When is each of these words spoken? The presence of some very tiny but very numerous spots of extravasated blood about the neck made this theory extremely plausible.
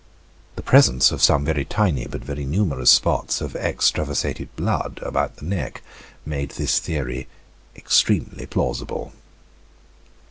The 0.55 0.63
presence 0.63 1.11
of 1.11 1.21
some 1.21 1.45
very 1.45 1.63
tiny 1.63 2.07
but 2.07 2.23
very 2.25 2.43
numerous 2.43 2.89
spots 2.89 3.39
of 3.39 3.55
extravasated 3.55 4.49
blood 4.55 4.99
about 5.03 5.35
the 5.35 5.45
neck 5.45 5.83
made 6.25 6.49
this 6.49 6.79
theory 6.79 7.27
extremely 7.75 8.47
plausible. 8.47 9.13